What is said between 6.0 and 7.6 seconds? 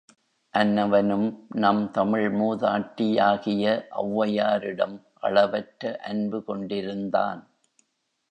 அன்புகொண்டிருந்தான்.